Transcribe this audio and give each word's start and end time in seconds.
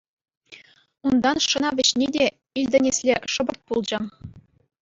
Унтан 1.09 1.37
шӑна 1.47 1.69
вӗҫни 1.79 2.07
те 2.17 2.25
илтӗнесле 2.63 3.15
шӑпӑрт 3.35 3.59
пулчӗ. 3.69 3.97